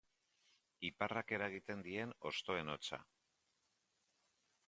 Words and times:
Iparrak 0.87 1.33
eragiten 1.37 1.83
dien 1.89 2.15
hostoen 2.29 2.73
hotsa. 2.77 3.01